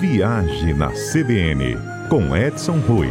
Viagem 0.00 0.74
na 0.74 0.90
CBN, 0.92 1.74
com 2.08 2.36
Edson 2.36 2.78
Rui. 2.78 3.08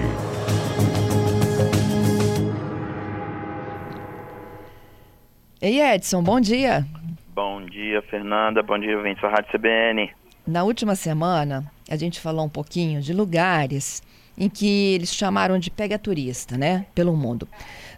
Ei, 5.62 5.82
Edson, 5.82 6.24
bom 6.24 6.40
dia. 6.40 6.88
Bom 7.36 7.66
dia, 7.66 8.02
Fernanda. 8.04 8.64
Bom 8.64 8.80
dia, 8.80 9.02
Vinte 9.02 9.20
Rádio 9.20 9.52
CBN. 9.52 10.10
Na 10.48 10.64
última 10.64 10.96
semana, 10.96 11.70
a 11.90 11.98
gente 11.98 12.22
falou 12.22 12.46
um 12.46 12.50
pouquinho 12.50 13.02
de 13.02 13.12
lugares 13.12 14.02
em 14.38 14.48
que 14.48 14.94
eles 14.94 15.14
chamaram 15.14 15.60
de 15.60 15.70
pega 15.70 16.00
turista, 16.00 16.58
né? 16.58 16.86
Pelo 16.96 17.14
mundo. 17.18 17.50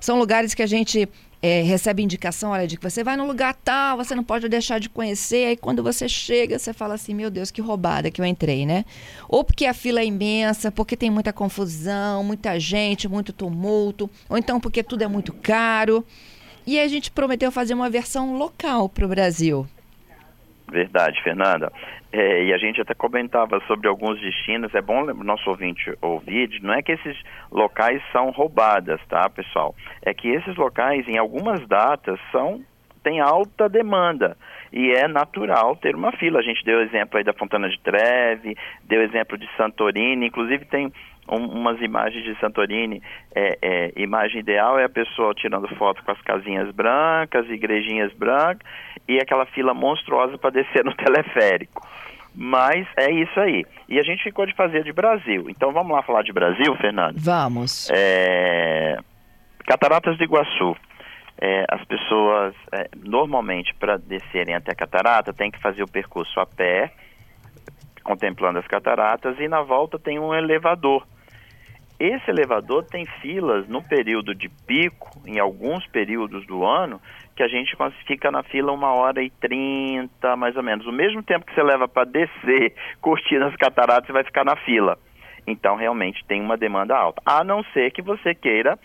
São 0.02 0.18
lugares 0.18 0.56
que 0.56 0.64
a 0.64 0.68
gente 0.68 1.08
é, 1.42 1.62
recebe 1.62 2.04
indicação, 2.04 2.52
olha, 2.52 2.68
de 2.68 2.78
que 2.78 2.84
você 2.84 3.04
vai 3.04 3.16
num 3.16 3.26
lugar 3.26 3.54
tal, 3.54 3.98
você 3.98 4.14
não 4.14 4.24
pode 4.24 4.50
deixar 4.50 4.80
de 4.80 4.90
conhecer, 4.90 5.48
aí 5.48 5.58
quando 5.58 5.82
você 5.82 6.08
chega, 6.10 6.60
você 6.60 6.74
fala 6.74 6.96
assim, 6.96 7.14
meu 7.14 7.30
Deus, 7.30 7.50
que 7.50 7.62
roubada 7.62 8.12
que 8.12 8.20
eu 8.20 8.26
entrei, 8.26 8.66
né? 8.66 8.84
Ou 9.28 9.44
porque 9.44 9.66
a 9.66 9.74
fila 9.74 10.02
é 10.02 10.06
imensa, 10.06 10.72
porque 10.72 10.98
tem 10.98 11.10
muita 11.10 11.32
confusão, 11.32 12.24
muita 12.24 12.60
gente, 12.60 13.08
muito 13.08 13.32
tumulto, 13.32 14.10
ou 14.28 14.38
então 14.38 14.60
porque 14.60 14.84
tudo 14.84 15.04
é 15.04 15.08
muito 15.08 15.32
caro. 15.34 16.06
E 16.68 16.80
a 16.80 16.88
gente 16.88 17.10
prometeu 17.10 17.52
fazer 17.52 17.74
uma 17.74 17.90
versão 17.90 18.38
local 18.38 18.90
para 18.90 19.06
o 19.06 19.10
Brasil. 19.10 19.68
Verdade, 20.72 21.22
Fernanda. 21.24 21.72
É, 22.12 22.46
e 22.46 22.54
a 22.54 22.58
gente 22.58 22.82
até 22.82 22.94
comentava 22.94 23.60
sobre 23.68 23.88
alguns 23.88 24.20
destinos. 24.20 24.74
É 24.74 24.82
bom 24.82 25.04
o 25.04 25.24
nosso 25.24 25.50
ouvinte 25.50 25.94
ouvir. 26.02 26.60
Não 26.62 26.74
é 26.74 26.82
que 26.82 26.92
esses 26.92 27.18
locais 27.52 28.02
são 28.12 28.32
roubadas, 28.32 29.00
tá, 29.08 29.30
pessoal? 29.30 29.76
É 30.04 30.14
que 30.14 30.28
esses 30.30 30.56
locais, 30.56 31.08
em 31.08 31.18
algumas 31.18 31.66
datas, 31.68 32.20
são 32.32 32.62
tem 33.02 33.20
alta 33.22 33.70
demanda 33.70 34.36
e 34.72 34.92
é 34.92 35.08
natural 35.08 35.76
ter 35.76 35.96
uma 35.96 36.12
fila. 36.12 36.40
A 36.40 36.44
gente 36.44 36.64
deu 36.64 36.82
exemplo 36.82 37.18
aí 37.18 37.24
da 37.24 37.34
Fontana 37.34 37.70
de 37.70 37.80
Treve, 37.80 38.56
deu 38.84 39.02
exemplo 39.02 39.38
de 39.38 39.48
Santorini, 39.56 40.28
inclusive 40.28 40.66
tem 40.66 40.92
um, 41.32 41.46
umas 41.46 41.80
imagens 41.82 42.24
de 42.24 42.40
Santorini. 42.40 43.02
É, 43.34 43.58
é, 43.62 43.94
imagem 43.96 44.40
ideal 44.40 44.80
é 44.80 44.86
a 44.86 44.90
pessoa 44.90 45.34
tirando 45.34 45.68
foto 45.76 46.04
com 46.04 46.12
as 46.12 46.22
casinhas 46.22 46.72
brancas, 46.72 47.50
igrejinhas 47.50 48.12
brancas 48.14 48.68
e 49.08 49.18
aquela 49.18 49.46
fila 49.46 49.74
monstruosa 49.74 50.38
para 50.38 50.52
descer 50.52 50.84
no 50.84 50.94
teleférico. 50.98 51.88
Mas 52.36 52.88
é 52.96 53.12
isso 53.12 53.40
aí. 53.40 53.66
E 53.88 54.00
a 54.00 54.04
gente 54.04 54.24
ficou 54.24 54.46
de 54.46 54.56
fazer 54.56 54.84
de 54.84 54.94
Brasil. 54.94 55.50
Então 55.50 55.72
vamos 55.72 55.92
lá 55.92 56.02
falar 56.04 56.24
de 56.24 56.32
Brasil, 56.32 56.76
Fernando? 56.78 57.18
Vamos. 57.18 57.90
É... 57.92 58.98
Cataratas 59.66 60.18
do 60.18 60.24
Iguaçu. 60.24 60.76
É, 61.42 61.66
as 61.70 61.84
pessoas, 61.86 62.54
é, 62.74 62.90
normalmente, 62.98 63.74
para 63.76 63.98
descerem 63.98 64.56
até 64.56 64.74
a 64.74 64.76
catarata, 64.76 65.32
tem 65.32 65.50
que 65.50 65.62
fazer 65.62 65.82
o 65.82 65.88
percurso 65.88 66.38
a 66.38 66.46
pé, 66.46 66.92
contemplando 68.04 68.60
as 68.60 68.68
cataratas, 68.68 69.40
e 69.40 69.48
na 69.48 69.62
volta 69.62 69.98
tem 69.98 70.20
um 70.20 70.34
elevador. 70.34 71.08
Esse 72.00 72.32
elevador 72.32 72.86
tem 72.86 73.06
filas 73.22 73.68
no 73.68 73.84
período 73.84 74.34
de 74.34 74.48
pico, 74.48 75.22
em 75.26 75.38
alguns 75.38 75.86
períodos 75.88 76.46
do 76.48 76.66
ano, 76.66 77.02
que 77.36 77.44
a 77.44 77.48
gente 77.48 77.76
fica 78.08 78.32
na 78.32 78.42
fila 78.42 78.72
uma 78.72 78.94
hora 78.94 79.22
e 79.22 79.30
trinta, 79.30 80.36
mais 80.38 80.56
ou 80.56 80.64
menos. 80.64 80.88
O 80.88 80.94
mesmo 80.94 81.22
tempo 81.22 81.46
que 81.46 81.54
você 81.54 81.62
leva 81.62 81.90
para 81.90 82.06
descer, 82.06 82.74
curtir 83.02 83.44
as 83.44 83.56
cataratas, 83.58 84.08
você 84.08 84.14
vai 84.14 84.24
ficar 84.24 84.46
na 84.46 84.56
fila. 84.56 84.98
Então, 85.46 85.76
realmente 85.76 86.24
tem 86.26 86.42
uma 86.42 86.56
demanda 86.56 86.96
alta. 86.96 87.22
A 87.26 87.44
não 87.44 87.64
ser 87.74 87.92
que 87.92 88.02
você 88.02 88.34
queira 88.34 88.80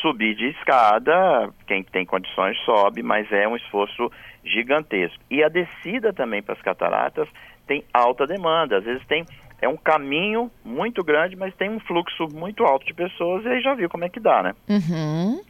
subir 0.00 0.36
de 0.36 0.50
escada, 0.50 1.50
quem 1.66 1.82
tem 1.82 2.06
condições 2.06 2.56
sobe, 2.64 3.02
mas 3.02 3.30
é 3.32 3.48
um 3.48 3.56
esforço 3.56 4.10
gigantesco. 4.44 5.18
E 5.30 5.42
a 5.42 5.48
descida 5.48 6.12
também 6.12 6.42
para 6.42 6.54
as 6.54 6.62
cataratas 6.62 7.28
tem 7.66 7.84
alta 7.92 8.26
demanda. 8.26 8.78
Às 8.78 8.84
vezes 8.84 9.06
tem 9.06 9.24
é 9.60 9.68
um 9.68 9.76
caminho 9.76 10.50
muito 10.64 11.02
grande, 11.04 11.36
mas 11.36 11.54
tem 11.54 11.70
um 11.70 11.80
fluxo 11.80 12.26
muito 12.32 12.64
alto 12.64 12.86
de 12.86 12.94
pessoas 12.94 13.44
e 13.44 13.48
aí 13.48 13.60
já 13.60 13.74
viu 13.74 13.88
como 13.88 14.04
é 14.04 14.08
que 14.08 14.20
dá, 14.20 14.42
né? 14.42 14.54
Uhum. 14.68 15.40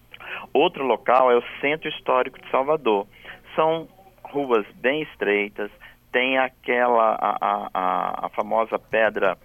Outro 0.52 0.84
local 0.84 1.30
é 1.30 1.36
o 1.36 1.42
Centro 1.60 1.88
Histórico 1.88 2.40
de 2.40 2.50
Salvador. 2.50 3.06
São 3.54 3.88
ruas 4.24 4.66
bem 4.76 5.02
estreitas, 5.02 5.70
tem 6.12 6.38
aquela 6.38 7.16
a, 7.20 7.68
a, 7.72 8.26
a 8.26 8.28
famosa 8.30 8.78
pedra 8.78 9.36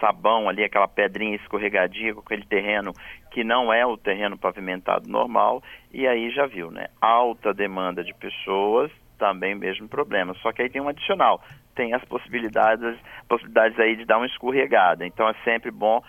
sabão 0.00 0.48
ali, 0.48 0.62
aquela 0.62 0.88
pedrinha 0.88 1.36
escorregadia 1.36 2.14
com 2.14 2.20
aquele 2.20 2.44
terreno 2.44 2.92
que 3.30 3.42
não 3.44 3.72
é 3.72 3.84
o 3.84 3.96
terreno 3.96 4.36
pavimentado 4.36 5.08
normal, 5.08 5.62
e 5.92 6.06
aí 6.06 6.30
já 6.30 6.46
viu, 6.46 6.70
né? 6.70 6.88
Alta 7.00 7.52
demanda 7.52 8.02
de 8.02 8.14
pessoas, 8.14 8.90
também 9.18 9.54
mesmo 9.54 9.88
problema. 9.88 10.34
Só 10.42 10.52
que 10.52 10.62
aí 10.62 10.70
tem 10.70 10.80
um 10.80 10.88
adicional, 10.88 11.42
tem 11.76 11.92
as 11.92 12.04
possibilidades, 12.04 12.98
possibilidades 13.28 13.78
aí 13.78 13.94
de 13.94 14.04
dar 14.04 14.16
uma 14.16 14.26
escorregada. 14.26 15.06
Então 15.06 15.28
é 15.28 15.34
sempre 15.44 15.70
bom 15.70 16.02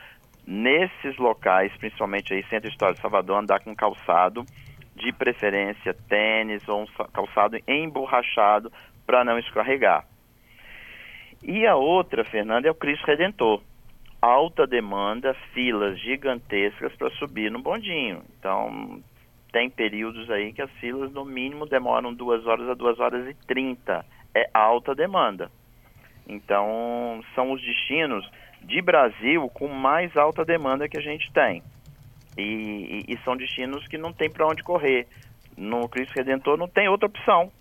nesses 0.48 1.18
locais, 1.18 1.72
principalmente 1.78 2.34
aí 2.34 2.44
Centro 2.46 2.70
Histórico 2.70 2.96
de 2.96 3.02
Salvador, 3.02 3.38
andar 3.38 3.60
com 3.60 3.76
calçado, 3.76 4.46
de 4.96 5.12
preferência 5.12 5.94
tênis 5.94 6.68
ou 6.68 6.84
um 6.84 6.88
calçado 7.14 7.60
emborrachado 7.68 8.72
para 9.06 9.24
não 9.24 9.38
escorregar. 9.38 10.06
E 11.44 11.68
a 11.68 11.76
outra, 11.76 12.24
Fernanda, 12.24 12.68
é 12.68 12.72
o 12.72 12.76
Cristo 12.76 13.06
Redentor. 13.06 13.62
Alta 14.20 14.66
demanda, 14.66 15.36
filas 15.54 16.00
gigantescas 16.00 16.96
para 16.96 17.12
subir 17.12 17.52
no 17.52 17.62
bondinho. 17.62 18.24
Então, 18.40 19.00
tem 19.52 19.70
períodos 19.70 20.30
aí 20.32 20.52
que 20.52 20.62
as 20.62 20.72
filas 20.80 21.12
no 21.12 21.24
mínimo 21.24 21.68
demoram 21.68 22.14
duas 22.14 22.46
horas 22.48 22.68
a 22.68 22.74
duas 22.74 23.00
horas 23.00 23.28
e 23.28 23.34
trinta. 23.46 24.04
É 24.34 24.50
alta 24.54 24.96
demanda. 24.96 25.52
Então, 26.28 27.22
são 27.34 27.52
os 27.52 27.62
destinos 27.62 28.30
de 28.62 28.82
Brasil 28.82 29.50
com 29.54 29.68
mais 29.68 30.16
alta 30.18 30.44
demanda 30.44 30.90
que 30.90 30.98
a 30.98 31.02
gente 31.02 31.32
tem. 31.32 31.64
E, 32.38 33.04
e, 33.08 33.14
e 33.14 33.18
são 33.24 33.38
destinos 33.38 33.88
que 33.88 33.98
não 33.98 34.12
tem 34.12 34.30
para 34.30 34.46
onde 34.46 34.62
correr. 34.64 35.08
No 35.56 35.88
Cristo 35.88 36.14
Redentor 36.14 36.58
não 36.58 36.68
tem 36.68 36.88
outra 36.88 37.08
opção, 37.08 37.52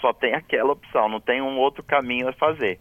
só 0.00 0.12
tem 0.12 0.34
aquela 0.34 0.72
opção, 0.72 1.08
não 1.08 1.20
tem 1.20 1.42
um 1.42 1.58
outro 1.58 1.82
caminho 1.82 2.28
a 2.28 2.32
fazer. 2.32 2.78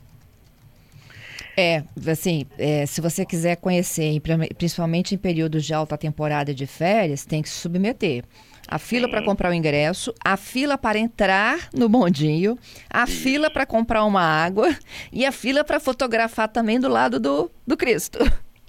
É, 1.58 1.84
assim, 2.10 2.46
é, 2.58 2.86
se 2.86 3.02
você 3.02 3.26
quiser 3.26 3.58
conhecer, 3.58 4.22
principalmente 4.58 5.16
em 5.16 5.18
períodos 5.18 5.66
de 5.66 5.74
alta 5.74 5.98
temporada 5.98 6.54
de 6.54 6.66
férias, 6.66 7.26
tem 7.26 7.42
que 7.42 7.50
se 7.50 7.56
submeter 7.56 8.24
a 8.72 8.80
fila 8.80 9.10
para 9.10 9.22
comprar 9.22 9.52
o 9.52 9.54
ingresso, 9.54 10.14
a 10.24 10.38
fila 10.38 10.78
para 10.78 10.98
entrar 10.98 11.70
no 11.74 11.90
bondinho, 11.90 12.58
a 12.90 13.06
fila 13.06 13.50
para 13.52 13.66
comprar 13.66 14.06
uma 14.06 14.22
água 14.22 14.70
e 15.12 15.26
a 15.26 15.32
fila 15.34 15.62
para 15.62 15.78
fotografar 15.78 16.48
também 16.48 16.80
do 16.80 16.88
lado 16.88 17.20
do, 17.20 17.52
do 17.68 17.76
Cristo. 17.76 18.20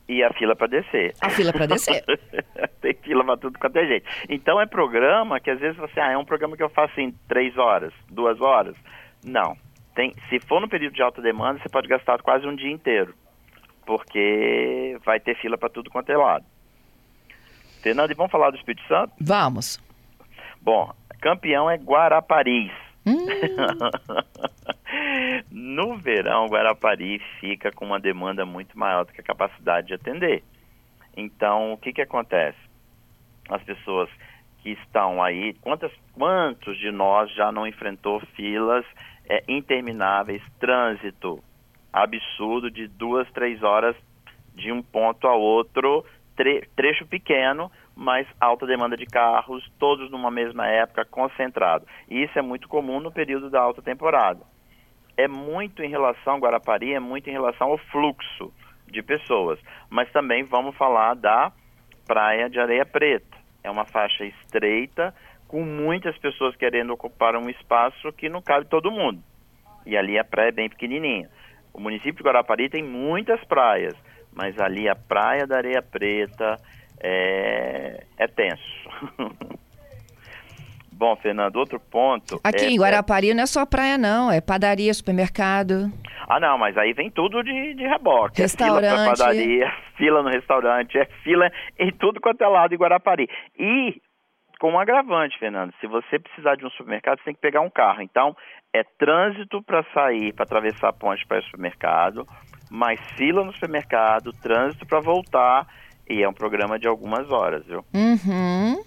E 0.09 0.25
a 0.25 0.33
fila 0.33 0.57
para 0.57 0.67
descer. 0.67 1.15
A 1.21 1.31
fila 1.31 1.53
para 1.53 1.67
descer. 1.67 2.05
Tem 2.83 2.95
fila 2.95 3.25
para 3.25 3.37
tudo 3.37 3.59
quanto 3.61 3.77
é 3.77 3.87
jeito. 3.87 4.09
Então 4.29 4.61
é 4.61 4.67
programa 4.67 5.39
que 5.39 5.49
às 5.49 5.61
vezes 5.61 5.77
você, 5.77 6.01
ah, 6.01 6.11
é 6.11 6.19
um 6.19 6.25
programa 6.25 6.57
que 6.57 6.63
eu 6.65 6.69
faço 6.69 7.01
em 7.01 7.13
três 7.29 7.57
horas, 7.57 7.93
duas 8.11 8.41
horas. 8.41 8.75
Não. 9.25 9.57
Tem, 9.95 10.13
se 10.29 10.41
for 10.41 10.61
no 10.61 10.69
período 10.69 10.95
de 10.95 11.03
alta 11.03 11.23
demanda, 11.23 11.61
você 11.63 11.69
pode 11.69 11.87
gastar 11.87 12.21
quase 12.23 12.45
um 12.45 12.57
dia 12.57 12.71
inteiro. 12.71 13.15
Porque 13.87 14.99
vai 15.05 15.21
ter 15.21 15.37
fila 15.37 15.57
para 15.57 15.69
tudo 15.69 15.91
quanto 15.91 16.11
é 16.11 16.17
lado. 16.17 16.45
Fernando, 17.83 18.11
e 18.11 18.15
vamos 18.15 18.33
falar 18.33 18.51
do 18.51 18.57
Espírito 18.57 18.87
Santo? 18.89 19.13
Vamos. 19.21 19.81
Bom, 20.63 20.93
campeão 21.21 21.69
é 21.69 21.77
Guarapari. 21.77 22.71
Hum. 23.05 23.27
no 25.51 25.99
verão, 25.99 26.47
Guarapari 26.47 27.19
fica 27.41 27.73
com 27.73 27.87
uma 27.87 27.99
demanda 27.99 28.47
muito 28.47 28.79
maior 28.79 29.05
do 29.05 29.13
que 29.13 29.21
a 29.21 29.25
capacidade 29.25 29.89
de 29.89 29.95
atender. 29.95 30.45
Então, 31.17 31.73
o 31.73 31.77
que, 31.77 31.93
que 31.93 32.01
acontece? 32.01 32.59
As 33.51 33.61
pessoas 33.65 34.09
que 34.63 34.71
estão 34.71 35.21
aí, 35.21 35.55
quantas, 35.55 35.91
quantos 36.13 36.79
de 36.79 36.93
nós 36.93 37.29
já 37.35 37.51
não 37.51 37.67
enfrentou 37.67 38.21
filas 38.37 38.87
é, 39.29 39.43
intermináveis, 39.49 40.41
trânsito 40.61 41.43
absurdo 41.93 42.71
de 42.71 42.87
duas, 42.87 43.29
três 43.33 43.63
horas 43.63 43.97
de 44.55 44.71
um 44.71 44.81
ponto 44.81 45.27
a 45.27 45.35
outro, 45.35 46.05
tre 46.37 46.69
trecho 46.77 47.05
pequeno, 47.07 47.71
mas 47.95 48.27
alta 48.41 48.67
demanda 48.67 48.97
de 48.97 49.07
carros, 49.07 49.71
todos 49.79 50.11
numa 50.11 50.31
mesma 50.31 50.67
época, 50.67 51.05
concentrado. 51.05 51.87
E 52.09 52.23
isso 52.23 52.39
é 52.39 52.43
muito 52.43 52.69
comum 52.69 53.01
no 53.01 53.13
período 53.13 53.51
da 53.51 53.61
alta 53.61 53.83
temporada. 53.83 54.41
É 55.17 55.29
muito 55.29 55.83
em 55.83 55.89
relação, 55.89 56.39
Guarapari, 56.39 56.95
é 56.95 57.01
muito 57.01 57.29
em 57.29 57.33
relação 57.33 57.69
ao 57.69 57.79
fluxo 57.79 58.53
de 58.87 59.03
pessoas. 59.03 59.59
Mas 59.91 60.11
também 60.11 60.43
vamos 60.45 60.77
falar 60.77 61.15
da 61.15 61.53
Praia 62.07 62.49
de 62.49 62.59
Areia 62.59 62.85
Preta. 62.85 63.37
É 63.63 63.71
uma 63.71 63.85
faixa 63.85 64.25
estreita, 64.25 65.15
com 65.47 65.63
muitas 65.63 66.17
pessoas 66.19 66.57
querendo 66.57 66.93
ocupar 66.93 67.37
um 67.37 67.49
espaço 67.51 68.13
que 68.13 68.29
não 68.29 68.41
cabe 68.41 68.67
todo 68.67 68.91
mundo. 68.91 69.23
E 69.85 69.97
ali 69.97 70.19
a 70.19 70.25
praia 70.25 70.49
é 70.49 70.53
bem 70.53 70.69
pequenininha. 70.69 71.29
O 71.73 71.81
município 71.81 72.17
de 72.17 72.23
Guarapari 72.23 72.69
tem 72.69 72.83
muitas 72.83 73.43
praias, 73.45 73.95
mas 74.33 74.59
ali 74.59 74.89
a 74.89 74.95
Praia 74.95 75.47
da 75.47 75.57
Areia 75.57 75.83
Preta 75.83 76.57
é, 77.03 78.05
é 78.19 78.27
tenso. 78.29 78.63
Bom, 80.93 81.17
Fernando, 81.17 81.57
outro 81.57 81.81
ponto. 81.81 82.41
Aqui 82.45 82.67
é, 82.67 82.71
em 82.71 82.79
Guarapari 82.79 83.35
não 83.35 83.43
é 83.43 83.47
só 83.47 83.67
praia, 83.67 83.99
não. 83.99 84.31
É 84.31 84.41
padaria, 84.41 84.95
supermercado. 84.95 85.91
Ah, 86.29 86.39
não, 86.39 86.57
mas 86.57 86.79
aí 86.79 86.93
vem 86.93 87.11
tudo 87.11 87.43
de, 87.43 87.75
de 87.75 87.83
reboque. 87.83 88.41
Restaurante. 88.41 88.85
É 88.85 88.91
fila 88.91 89.05
pra 89.05 89.17
padaria, 89.17 89.73
fila 89.99 90.23
no 90.23 90.29
restaurante, 90.29 90.97
é 90.97 91.05
fila 91.25 91.51
em 91.79 91.91
tudo 91.91 92.21
quanto 92.21 92.43
é 92.43 92.47
lado 92.47 92.73
em 92.73 92.79
Guarapari. 92.79 93.29
E 93.59 94.01
com 94.61 94.71
um 94.71 94.79
agravante, 94.79 95.37
Fernando, 95.41 95.75
se 95.81 95.89
você 95.89 96.21
precisar 96.21 96.55
de 96.55 96.65
um 96.65 96.71
supermercado, 96.71 97.19
você 97.19 97.25
tem 97.25 97.35
que 97.35 97.41
pegar 97.41 97.63
um 97.63 97.71
carro. 97.71 98.01
Então, 98.01 98.37
é 98.73 98.85
trânsito 98.85 99.61
para 99.61 99.85
sair, 99.93 100.33
para 100.33 100.45
atravessar 100.45 100.91
a 100.91 100.93
ponte 100.93 101.27
para 101.27 101.41
o 101.41 101.43
supermercado, 101.43 102.25
mais 102.71 103.01
fila 103.17 103.45
no 103.45 103.53
supermercado, 103.53 104.33
trânsito 104.41 104.87
para 104.87 105.01
voltar, 105.01 105.67
e 106.09 106.23
é 106.23 106.29
um 106.29 106.33
programa 106.33 106.79
de 106.79 106.87
algumas 106.87 107.31
horas, 107.31 107.65
viu? 107.67 107.85
Uhum. 107.95 108.83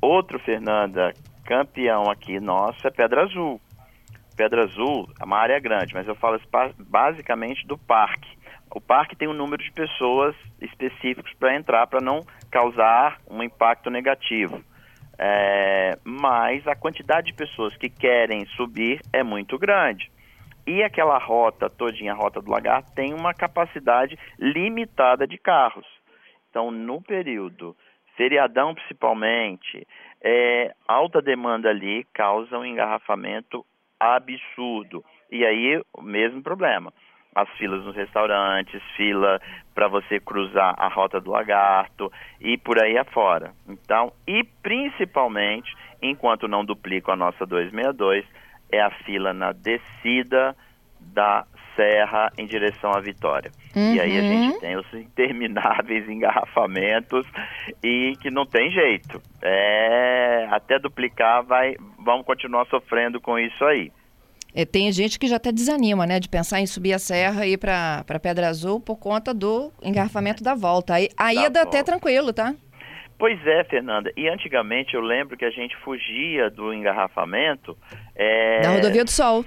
Outro, 0.00 0.38
Fernanda, 0.38 1.12
campeão 1.44 2.10
aqui 2.10 2.38
nosso 2.40 2.86
é 2.86 2.90
Pedra 2.90 3.22
Azul. 3.22 3.60
Pedra 4.36 4.64
Azul 4.64 5.08
é 5.20 5.24
uma 5.24 5.38
área 5.38 5.58
grande, 5.58 5.94
mas 5.94 6.06
eu 6.06 6.14
falo 6.14 6.40
basicamente 6.78 7.66
do 7.66 7.76
parque. 7.76 8.38
O 8.70 8.80
parque 8.80 9.16
tem 9.16 9.26
um 9.26 9.34
número 9.34 9.62
de 9.62 9.72
pessoas 9.72 10.36
específicos 10.60 11.32
para 11.34 11.56
entrar, 11.56 11.86
para 11.86 12.00
não 12.00 12.24
causar 12.50 13.18
um 13.28 13.42
impacto 13.42 13.90
negativo. 13.90 14.62
É, 15.18 15.98
mas 16.04 16.66
a 16.68 16.76
quantidade 16.76 17.28
de 17.28 17.32
pessoas 17.32 17.76
que 17.76 17.88
querem 17.88 18.46
subir 18.56 19.00
é 19.12 19.22
muito 19.24 19.58
grande. 19.58 20.10
E 20.66 20.82
aquela 20.82 21.18
rota 21.18 21.68
todinha, 21.68 22.12
a 22.12 22.16
rota 22.16 22.40
do 22.40 22.50
lagar, 22.50 22.82
tem 22.94 23.14
uma 23.14 23.34
capacidade 23.34 24.16
limitada 24.38 25.26
de 25.26 25.38
carros. 25.38 25.86
Então, 26.50 26.70
no 26.70 27.00
período 27.00 27.76
feriadão 28.16 28.74
principalmente, 28.74 29.86
é, 30.20 30.74
alta 30.86 31.22
demanda 31.22 31.70
ali 31.70 32.04
causa 32.12 32.58
um 32.58 32.64
engarrafamento 32.64 33.64
absurdo. 33.98 35.04
E 35.30 35.44
aí, 35.44 35.80
o 35.94 36.02
mesmo 36.02 36.42
problema. 36.42 36.92
As 37.34 37.48
filas 37.50 37.84
nos 37.84 37.94
restaurantes, 37.94 38.82
fila 38.96 39.40
para 39.72 39.86
você 39.86 40.18
cruzar 40.18 40.74
a 40.76 40.88
rota 40.88 41.20
do 41.20 41.30
lagarto 41.30 42.10
e 42.40 42.58
por 42.58 42.82
aí 42.82 42.98
afora. 42.98 43.52
Então, 43.68 44.12
e 44.26 44.42
principalmente, 44.62 45.72
enquanto 46.02 46.48
não 46.48 46.64
duplico 46.64 47.12
a 47.12 47.16
nossa 47.16 47.46
262, 47.46 48.26
é 48.72 48.80
a 48.80 48.90
fila 48.90 49.32
na 49.32 49.52
descida 49.52 50.56
da 51.00 51.46
serra 51.78 52.32
em 52.36 52.44
direção 52.46 52.90
à 52.90 52.98
Vitória. 52.98 53.52
Uhum. 53.76 53.94
E 53.94 54.00
aí 54.00 54.18
a 54.18 54.20
gente 54.20 54.54
uhum. 54.54 54.60
tem 54.60 54.76
os 54.76 54.92
intermináveis 54.92 56.08
engarrafamentos 56.10 57.24
e 57.84 58.14
que 58.20 58.30
não 58.30 58.44
tem 58.44 58.72
jeito. 58.72 59.22
É, 59.40 60.48
até 60.50 60.80
duplicar 60.80 61.44
vai, 61.44 61.76
vamos 62.04 62.26
continuar 62.26 62.66
sofrendo 62.66 63.20
com 63.20 63.38
isso 63.38 63.64
aí. 63.64 63.92
É, 64.52 64.64
tem 64.64 64.90
gente 64.90 65.18
que 65.18 65.28
já 65.28 65.36
até 65.36 65.52
desanima, 65.52 66.04
né, 66.06 66.18
de 66.18 66.28
pensar 66.28 66.58
em 66.58 66.66
subir 66.66 66.92
a 66.94 66.98
serra 66.98 67.46
e 67.46 67.52
ir 67.52 67.58
para 67.58 68.18
Pedra 68.20 68.48
Azul 68.48 68.80
por 68.80 68.96
conta 68.96 69.32
do 69.32 69.70
engarrafamento 69.80 70.42
da 70.42 70.54
volta. 70.54 70.94
Aí, 70.94 71.08
a 71.16 71.32
ida 71.32 71.62
até 71.62 71.82
tranquilo, 71.82 72.32
tá? 72.32 72.54
Pois 73.18 73.38
é, 73.46 73.64
Fernanda. 73.64 74.10
E 74.16 74.28
antigamente 74.28 74.94
eu 74.94 75.00
lembro 75.00 75.36
que 75.36 75.44
a 75.44 75.50
gente 75.50 75.76
fugia 75.78 76.50
do 76.50 76.72
engarrafamento. 76.72 77.76
É... 78.16 78.60
Da 78.62 78.70
Rodovia 78.70 79.04
do 79.04 79.10
Sol. 79.10 79.44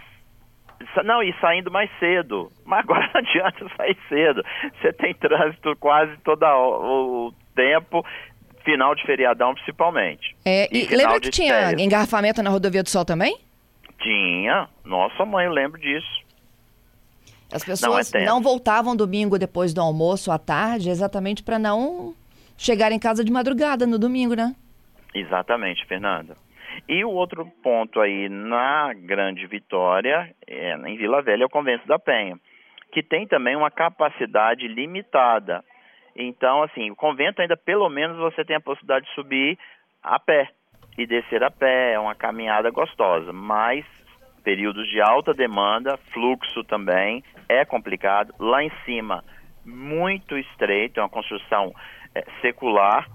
Não, 1.03 1.21
e 1.23 1.33
saindo 1.39 1.71
mais 1.71 1.89
cedo. 1.99 2.51
Mas 2.65 2.79
agora 2.81 3.09
não 3.13 3.21
adianta 3.21 3.65
sair 3.75 3.97
cedo. 4.09 4.43
Você 4.79 4.93
tem 4.93 5.13
trânsito 5.13 5.75
quase 5.77 6.15
todo 6.23 6.43
o 6.43 7.33
tempo, 7.55 8.05
final 8.63 8.95
de 8.95 9.03
feriadão 9.03 9.53
principalmente. 9.53 10.35
É, 10.45 10.67
e, 10.71 10.91
e 10.91 10.95
lembra 10.95 11.19
que 11.19 11.29
tinha 11.29 11.53
férias. 11.53 11.81
engarrafamento 11.81 12.41
na 12.41 12.49
Rodovia 12.49 12.83
do 12.83 12.89
Sol 12.89 13.05
também? 13.05 13.38
Tinha. 13.99 14.67
Nossa 14.83 15.25
mãe, 15.25 15.45
eu 15.45 15.51
lembro 15.51 15.79
disso. 15.79 16.21
As 17.51 17.63
pessoas 17.63 18.11
não, 18.11 18.21
é 18.21 18.25
não 18.25 18.41
voltavam 18.41 18.95
domingo 18.95 19.38
depois 19.38 19.73
do 19.73 19.81
almoço 19.81 20.31
à 20.31 20.39
tarde, 20.39 20.89
exatamente 20.89 21.43
para 21.43 21.59
não 21.59 22.15
chegar 22.57 22.91
em 22.91 22.99
casa 22.99 23.25
de 23.25 23.31
madrugada 23.31 23.85
no 23.85 23.99
domingo, 23.99 24.33
né? 24.35 24.55
Exatamente, 25.13 25.85
Fernanda. 25.85 26.35
E 26.88 27.03
o 27.03 27.09
outro 27.09 27.45
ponto 27.63 28.00
aí 28.00 28.29
na 28.29 28.94
Grande 28.94 29.45
Vitória, 29.47 30.33
é, 30.47 30.73
em 30.88 30.97
Vila 30.97 31.21
Velha, 31.21 31.44
é 31.44 31.45
o 31.45 31.50
Convento 31.50 31.88
da 31.88 32.00
Penha, 32.00 32.38
que 32.91 33.01
tem 33.01 33.27
também 33.27 33.56
uma 33.56 33.71
capacidade 33.71 34.68
limitada. 34.68 35.63
Então, 36.15 36.63
assim, 36.63 36.91
o 36.91 36.95
convento 36.95 37.41
ainda 37.41 37.56
pelo 37.56 37.89
menos 37.89 38.18
você 38.18 38.44
tem 38.44 38.56
a 38.56 38.62
possibilidade 38.62 39.06
de 39.06 39.13
subir 39.13 39.57
a 40.03 40.19
pé 40.19 40.50
e 40.97 41.06
descer 41.06 41.44
a 41.44 41.50
pé, 41.50 41.94
é 41.94 42.00
uma 42.00 42.15
caminhada 42.15 42.69
gostosa, 42.69 43.31
mas 43.31 43.85
períodos 44.44 44.88
de 44.89 45.00
alta 45.00 45.33
demanda, 45.33 45.97
fluxo 46.12 46.63
também, 46.63 47.24
é 47.47 47.63
complicado. 47.63 48.33
Lá 48.39 48.63
em 48.63 48.71
cima, 48.83 49.24
muito 49.65 50.38
estreito, 50.38 51.00
é 51.00 51.03
uma 51.03 51.09
construção 51.09 51.74
é, 52.13 52.25
secular, 52.41 53.07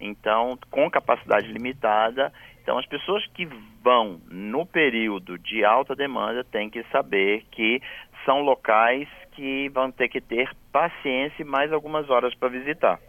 então 0.00 0.58
com 0.70 0.90
capacidade 0.90 1.46
limitada 1.52 2.32
então, 2.70 2.78
as 2.78 2.86
pessoas 2.86 3.26
que 3.34 3.48
vão 3.82 4.20
no 4.30 4.64
período 4.64 5.36
de 5.36 5.64
alta 5.64 5.96
demanda 5.96 6.44
têm 6.44 6.70
que 6.70 6.84
saber 6.92 7.44
que 7.50 7.82
são 8.24 8.42
locais 8.42 9.08
que 9.32 9.68
vão 9.70 9.90
ter 9.90 10.08
que 10.08 10.20
ter 10.20 10.48
paciência 10.70 11.42
e 11.42 11.44
mais 11.44 11.72
algumas 11.72 12.08
horas 12.08 12.32
para 12.32 12.48
visitar. 12.48 13.00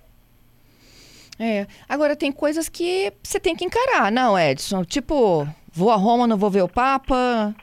É. 1.40 1.68
Agora, 1.88 2.16
tem 2.16 2.32
coisas 2.32 2.68
que 2.70 3.14
você 3.22 3.40
tem 3.40 3.56
que 3.56 3.64
encarar, 3.64 4.12
não, 4.12 4.36
Edson? 4.36 4.84
Tipo, 4.84 5.48
vou 5.72 5.92
a 5.92 5.96
Roma, 5.96 6.26
não 6.26 6.38
vou 6.38 6.50
ver 6.50 6.64
o 6.64 6.68
Papa. 6.68 7.54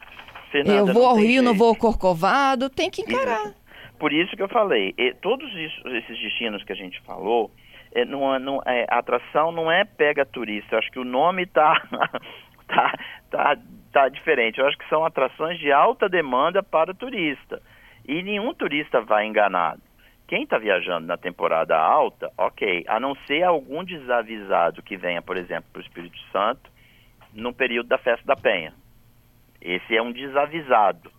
Fernanda, 0.53 0.79
eu 0.79 0.95
vou 0.95 1.05
ao 1.05 1.17
Rio, 1.17 1.27
jeito. 1.27 1.43
não 1.43 1.55
vou 1.55 1.71
ao 1.71 1.75
Corcovado. 1.75 2.71
Tem 2.71 2.89
que 2.89 3.03
encarar. 3.03 3.55
Por 3.99 4.13
isso 4.13 4.37
que 4.37 4.43
eu 4.43 4.49
falei, 4.49 4.95
todos 5.21 5.51
esses 5.53 6.21
destinos 6.21 6.63
que 6.63 6.73
a 6.73 6.77
gente 6.77 7.01
falou, 7.01 7.51
é, 7.93 8.05
não, 8.05 8.39
não, 8.39 8.63
é, 8.67 8.87
a 8.89 8.99
atração 8.99 9.53
não 9.53 9.71
é 9.71 9.85
pega 9.85 10.25
turista. 10.25 10.75
Eu 10.75 10.79
acho 10.79 10.91
que 10.91 10.99
o 10.99 11.05
nome 11.05 11.43
está 11.43 11.81
tá, 12.69 12.99
tá, 13.31 13.57
tá 13.93 14.09
diferente. 14.09 14.59
Eu 14.59 14.67
acho 14.67 14.79
que 14.79 14.89
são 14.89 15.05
atrações 15.05 15.59
de 15.59 15.73
alta 15.73 16.09
demanda 16.09 16.63
para 16.63 16.95
turista. 16.95 17.61
E 18.07 18.23
nenhum 18.23 18.55
turista 18.55 19.01
vai 19.01 19.27
enganado. 19.27 19.83
Quem 20.27 20.43
está 20.43 20.59
viajando 20.59 21.07
na 21.07 21.17
temporada 21.17 21.75
alta, 21.75 22.31
ok, 22.37 22.85
a 22.87 23.01
não 23.01 23.15
ser 23.27 23.43
algum 23.45 23.83
desavisado 23.83 24.83
que 24.83 24.95
venha, 24.95 25.23
por 25.23 25.39
exemplo, 25.39 25.71
para 25.73 25.81
o 25.81 25.83
Espírito 25.83 26.19
Santo, 26.31 26.71
no 27.33 27.53
período 27.53 27.89
da 27.89 27.97
festa 27.97 28.27
da 28.27 28.37
Penha. 28.37 28.75
Esse 29.61 29.97
é 29.97 30.03
um 30.03 30.13
desavisado. 30.13 31.11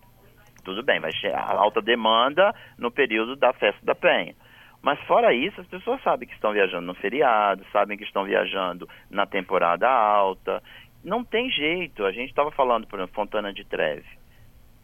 Tudo 0.64 0.84
bem, 0.84 1.00
vai 1.00 1.12
ser 1.14 1.34
alta 1.34 1.82
demanda 1.82 2.54
no 2.78 2.92
período 2.92 3.36
da 3.36 3.52
festa 3.52 3.84
da 3.84 3.96
Penha. 3.96 4.36
Mas 4.82 5.00
fora 5.02 5.34
isso, 5.34 5.60
as 5.60 5.68
pessoas 5.68 6.02
sabem 6.02 6.28
que 6.28 6.34
estão 6.34 6.54
viajando 6.54 6.88
no 6.88 6.94
feriado, 6.94 7.66
sabem 7.72 7.98
que 7.98 8.04
estão 8.04 8.24
viajando 8.24 8.88
na 9.10 9.26
temporada 9.26 9.90
alta. 9.90 10.64
Não 11.04 11.24
tem 11.24 11.50
jeito. 11.50 12.06
A 12.06 12.12
gente 12.12 12.30
estava 12.30 12.52
falando, 12.52 12.88
por 12.88 13.00
exemplo, 13.00 13.16
Fontana 13.16 13.54
de 13.54 13.66
Treve. 13.66 14.06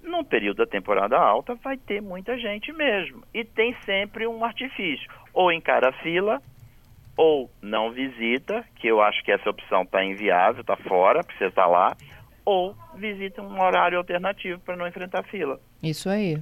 No 0.03 0.23
período 0.23 0.57
da 0.57 0.65
temporada 0.65 1.17
alta 1.17 1.55
vai 1.55 1.77
ter 1.77 2.01
muita 2.01 2.37
gente 2.37 2.71
mesmo. 2.73 3.23
E 3.33 3.43
tem 3.43 3.73
sempre 3.83 4.27
um 4.27 4.43
artifício. 4.43 5.09
Ou 5.33 5.51
encara 5.51 5.89
a 5.89 5.93
fila, 6.03 6.41
ou 7.17 7.49
não 7.61 7.91
visita, 7.91 8.65
que 8.75 8.87
eu 8.87 9.01
acho 9.01 9.23
que 9.23 9.31
essa 9.31 9.49
opção 9.49 9.83
está 9.83 10.03
inviável, 10.03 10.61
está 10.61 10.75
fora, 10.75 11.23
precisa 11.23 11.49
estar 11.49 11.63
tá 11.63 11.67
lá, 11.67 11.97
ou 12.43 12.75
visita 12.95 13.41
um 13.41 13.59
horário 13.59 13.97
alternativo 13.97 14.59
para 14.59 14.75
não 14.75 14.87
enfrentar 14.87 15.23
fila. 15.23 15.59
Isso 15.81 16.09
aí. 16.09 16.37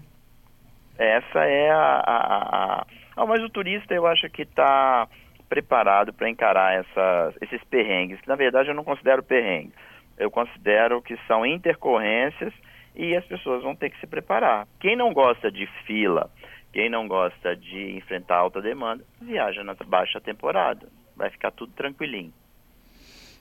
Essa 0.98 1.46
é 1.46 1.72
a, 1.72 2.04
a, 2.06 2.82
a 2.82 2.86
não, 3.16 3.28
mas 3.28 3.44
o 3.44 3.50
turista 3.50 3.94
eu 3.94 4.08
acho 4.08 4.30
que 4.30 4.44
está 4.44 5.08
preparado 5.48 6.12
para 6.12 6.30
encarar 6.30 6.74
essas, 6.74 7.36
esses 7.42 7.64
perrengues, 7.66 8.20
que 8.22 8.28
na 8.28 8.36
verdade 8.36 8.70
eu 8.70 8.76
não 8.76 8.84
considero 8.84 9.22
perrengue. 9.22 9.74
Eu 10.18 10.32
considero 10.32 11.02
que 11.02 11.18
são 11.28 11.46
intercorrências 11.46 12.54
e 12.96 13.16
as 13.16 13.26
pessoas 13.26 13.64
vão 13.64 13.76
ter 13.76 13.90
que 13.90 14.00
se 14.00 14.08
preparar. 14.08 14.68
Quem 14.80 14.96
não 14.96 15.14
gosta 15.14 15.52
de 15.52 15.68
fila, 15.86 16.30
quem 16.72 16.90
não 16.90 17.08
gosta 17.08 17.56
de 17.56 17.98
enfrentar 17.98 18.38
alta 18.38 18.62
demanda, 18.62 19.04
viaja 19.22 19.64
na 19.64 19.76
baixa 19.86 20.20
temporada. 20.20 20.88
Vai 21.16 21.30
ficar 21.30 21.52
tudo 21.52 21.72
tranquilinho. 21.74 22.34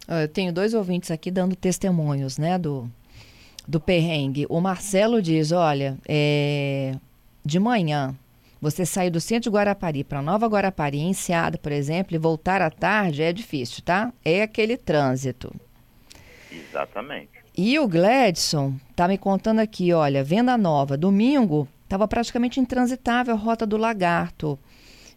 Eu 0.09 0.29
tenho 0.29 0.53
dois 0.53 0.75
ouvintes 0.75 1.11
aqui 1.11 1.31
dando 1.31 1.57
testemunhos, 1.57 2.37
né, 2.37 2.59
do, 2.59 2.91
do 3.67 3.81
perrengue. 3.81 4.47
O 4.51 4.61
Marcelo 4.61 5.23
diz, 5.23 5.53
olha, 5.53 5.97
é, 6.07 6.93
de 7.45 7.59
manhã 7.59 8.15
você 8.63 8.87
sair 8.87 9.11
do 9.11 9.21
centro 9.21 9.51
de 9.51 9.57
Guarapari 9.57 10.05
para 10.05 10.23
Nova 10.23 10.47
Guarapari, 10.47 11.01
em 11.01 11.11
Enseada, 11.11 11.59
por 11.59 11.73
exemplo, 11.73 12.15
e 12.15 12.19
voltar 12.19 12.63
à 12.63 12.71
tarde 12.71 13.21
é 13.21 13.33
difícil, 13.33 13.83
tá? 13.85 14.13
É 14.25 14.41
aquele 14.41 14.77
trânsito. 14.77 15.53
Exatamente. 16.49 17.43
E 17.59 17.77
o 17.81 17.89
Gladson 17.89 18.75
tá 18.95 19.09
me 19.09 19.19
contando 19.19 19.59
aqui, 19.59 19.93
olha, 19.93 20.23
venda 20.23 20.57
nova, 20.57 20.97
domingo 20.97 21.67
estava 21.83 22.07
praticamente 22.07 22.61
intransitável 22.61 23.35
a 23.35 23.37
rota 23.37 23.67
do 23.67 23.77
Lagarto. 23.77 24.57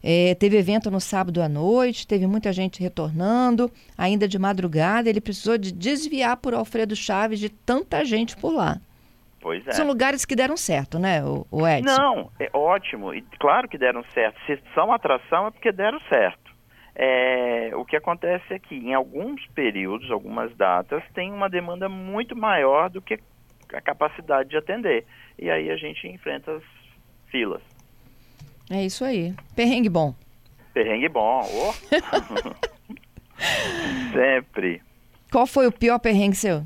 É, 0.01 0.33
teve 0.35 0.57
evento 0.57 0.89
no 0.89 0.99
sábado 0.99 1.41
à 1.41 1.47
noite, 1.47 2.07
teve 2.07 2.25
muita 2.25 2.51
gente 2.51 2.81
retornando, 2.81 3.71
ainda 3.95 4.27
de 4.27 4.39
madrugada. 4.39 5.07
Ele 5.07 5.21
precisou 5.21 5.57
de 5.57 5.71
desviar 5.71 6.37
por 6.37 6.55
Alfredo 6.55 6.95
Chaves 6.95 7.39
de 7.39 7.49
tanta 7.49 8.03
gente 8.03 8.35
por 8.35 8.51
lá. 8.51 8.81
Pois 9.45 9.61
é. 9.67 9.73
São 9.73 9.85
lugares 9.85 10.25
que 10.25 10.35
deram 10.35 10.57
certo, 10.57 10.97
né, 10.97 11.23
o, 11.23 11.45
o 11.51 11.67
Edson? 11.67 11.95
Não, 11.95 12.31
é 12.39 12.49
ótimo. 12.51 13.13
E 13.13 13.21
claro 13.39 13.69
que 13.69 13.77
deram 13.77 14.03
certo. 14.11 14.39
Se 14.47 14.59
são 14.73 14.91
atração 14.91 15.45
é 15.45 15.51
porque 15.51 15.71
deram 15.71 15.99
certo. 16.09 16.51
É, 16.95 17.69
o 17.75 17.85
que 17.85 17.95
acontece 17.95 18.51
é 18.51 18.57
que 18.57 18.73
em 18.73 18.95
alguns 18.95 19.45
períodos, 19.53 20.09
algumas 20.09 20.51
datas, 20.57 21.03
tem 21.13 21.31
uma 21.31 21.47
demanda 21.47 21.87
muito 21.87 22.35
maior 22.35 22.89
do 22.89 23.03
que 23.03 23.19
a 23.71 23.81
capacidade 23.81 24.49
de 24.49 24.57
atender. 24.57 25.05
E 25.37 25.47
aí 25.47 25.69
a 25.69 25.77
gente 25.77 26.07
enfrenta 26.07 26.51
as 26.51 26.63
filas. 27.27 27.61
É 28.71 28.83
isso 28.83 29.05
aí. 29.05 29.35
Perrengue 29.55 29.89
bom. 29.89 30.15
Perrengue 30.73 31.07
bom. 31.07 31.47
Oh. 31.53 31.73
Sempre. 34.11 34.81
Qual 35.31 35.45
foi 35.45 35.67
o 35.67 35.71
pior 35.71 35.99
perrengue 35.99 36.35
seu? 36.35 36.65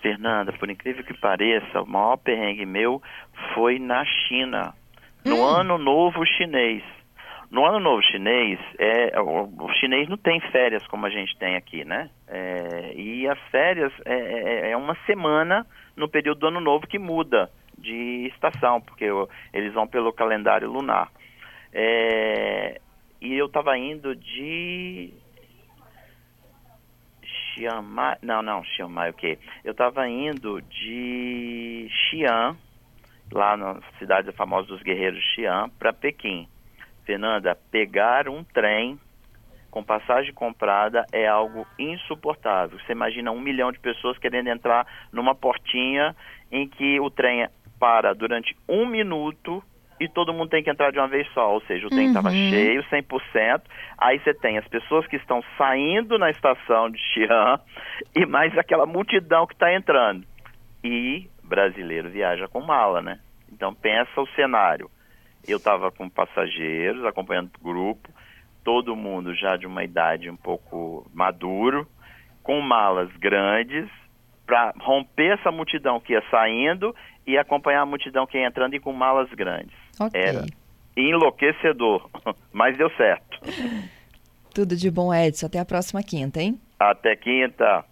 Fernanda, 0.00 0.52
por 0.52 0.70
incrível 0.70 1.04
que 1.04 1.14
pareça, 1.14 1.82
o 1.82 1.86
maior 1.86 2.16
perrengue 2.16 2.66
meu 2.66 3.02
foi 3.54 3.78
na 3.78 4.04
China, 4.04 4.74
no 5.24 5.36
hum. 5.36 5.44
Ano 5.44 5.78
Novo 5.78 6.24
Chinês. 6.26 6.82
No 7.50 7.66
Ano 7.66 7.80
Novo 7.80 8.00
Chinês, 8.02 8.60
é, 8.78 9.20
o, 9.20 9.42
o, 9.42 9.72
chinês 9.74 10.08
não 10.08 10.16
tem 10.16 10.38
férias 10.52 10.86
como 10.86 11.04
a 11.04 11.10
gente 11.10 11.36
tem 11.36 11.56
aqui, 11.56 11.84
né? 11.84 12.08
É, 12.28 12.92
e 12.94 13.26
as 13.26 13.38
férias 13.50 13.92
é, 14.04 14.14
é, 14.14 14.70
é 14.70 14.76
uma 14.76 14.96
semana 15.04 15.66
no 15.96 16.08
período 16.08 16.38
do 16.38 16.46
Ano 16.46 16.60
Novo 16.60 16.86
que 16.86 16.98
muda 16.98 17.50
de 17.76 18.30
estação, 18.32 18.80
porque 18.80 19.06
eles 19.52 19.74
vão 19.74 19.88
pelo 19.88 20.12
calendário 20.12 20.70
lunar. 20.70 21.10
É, 21.72 22.80
e 23.20 23.34
eu 23.34 23.46
estava 23.46 23.76
indo 23.76 24.14
de 24.14 25.12
Chiang 27.54 27.86
não, 28.22 28.42
não, 28.42 28.64
Chiang 28.64 28.92
Mai 28.92 29.10
o 29.10 29.14
quê? 29.14 29.38
Eu 29.64 29.72
estava 29.72 30.08
indo 30.08 30.60
de 30.62 31.88
Xi'an, 31.90 32.56
lá 33.32 33.56
na 33.56 33.80
cidade 33.98 34.30
famosa 34.32 34.68
dos 34.68 34.82
guerreiros 34.82 35.22
Xi'an, 35.34 35.68
para 35.78 35.92
Pequim. 35.92 36.48
Fernanda, 37.04 37.56
pegar 37.70 38.28
um 38.28 38.44
trem 38.44 38.98
com 39.70 39.82
passagem 39.82 40.32
comprada 40.32 41.06
é 41.12 41.26
algo 41.26 41.66
insuportável. 41.78 42.78
Você 42.78 42.92
imagina 42.92 43.30
um 43.30 43.40
milhão 43.40 43.70
de 43.70 43.78
pessoas 43.78 44.18
querendo 44.18 44.48
entrar 44.48 44.86
numa 45.12 45.34
portinha 45.34 46.14
em 46.50 46.68
que 46.68 46.98
o 47.00 47.08
trem 47.08 47.48
para 47.78 48.12
durante 48.14 48.56
um 48.68 48.84
minuto 48.84 49.62
e 50.00 50.08
todo 50.08 50.32
mundo 50.32 50.48
tem 50.48 50.62
que 50.62 50.70
entrar 50.70 50.90
de 50.90 50.98
uma 50.98 51.06
vez 51.06 51.28
só, 51.34 51.52
ou 51.52 51.60
seja, 51.66 51.86
o 51.86 51.90
trem 51.90 52.08
estava 52.08 52.30
uhum. 52.30 52.50
cheio, 52.50 52.82
100%, 52.84 53.60
aí 53.98 54.18
você 54.18 54.32
tem 54.32 54.56
as 54.56 54.66
pessoas 54.66 55.06
que 55.06 55.16
estão 55.16 55.44
saindo 55.58 56.18
na 56.18 56.30
estação 56.30 56.88
de 56.88 56.98
Xi'an 56.98 57.60
e 58.16 58.24
mais 58.24 58.56
aquela 58.56 58.86
multidão 58.86 59.46
que 59.46 59.52
está 59.52 59.72
entrando. 59.74 60.26
E 60.82 61.28
brasileiro 61.44 62.08
viaja 62.08 62.48
com 62.48 62.62
mala, 62.62 63.02
né? 63.02 63.20
Então 63.52 63.74
pensa 63.74 64.20
o 64.20 64.26
cenário. 64.28 64.90
Eu 65.46 65.58
estava 65.58 65.90
com 65.90 66.08
passageiros, 66.08 67.04
acompanhando 67.04 67.50
o 67.60 67.64
grupo, 67.64 68.08
todo 68.64 68.96
mundo 68.96 69.34
já 69.34 69.56
de 69.56 69.66
uma 69.66 69.84
idade 69.84 70.30
um 70.30 70.36
pouco 70.36 71.06
maduro, 71.12 71.86
com 72.42 72.60
malas 72.60 73.10
grandes, 73.18 73.86
para 74.46 74.72
romper 74.78 75.38
essa 75.38 75.50
multidão 75.52 76.00
que 76.00 76.12
ia 76.14 76.22
saindo 76.30 76.94
e 77.26 77.36
acompanhar 77.36 77.82
a 77.82 77.86
multidão 77.86 78.26
que 78.26 78.38
ia 78.38 78.46
entrando 78.46 78.74
e 78.74 78.80
com 78.80 78.92
malas 78.92 79.30
grandes. 79.30 79.74
Okay. 79.98 80.20
Era 80.20 80.46
enlouquecedor, 80.96 82.08
mas 82.52 82.76
deu 82.76 82.90
certo. 82.96 83.40
Tudo 84.54 84.76
de 84.76 84.90
bom, 84.90 85.14
Edson. 85.14 85.46
Até 85.46 85.58
a 85.58 85.64
próxima 85.64 86.02
quinta, 86.02 86.42
hein? 86.42 86.60
Até 86.78 87.14
quinta. 87.16 87.84